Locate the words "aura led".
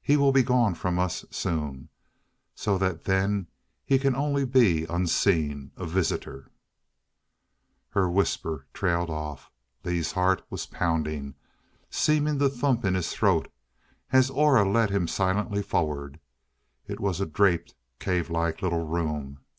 14.30-14.88